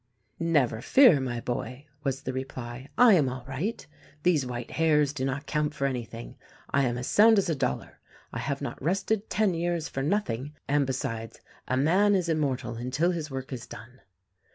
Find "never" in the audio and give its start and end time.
0.39-0.81